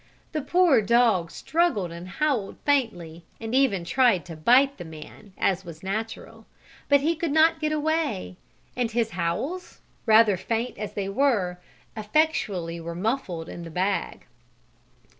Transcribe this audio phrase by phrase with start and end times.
[0.31, 5.63] The poor dog struggled and howled faintly, and even tried to bite the man, as
[5.63, 6.47] was natural.
[6.89, 8.37] But he could not get away,
[8.75, 11.59] and his howls, rather faint as they were,
[11.95, 14.25] effectually were muffled in the bag.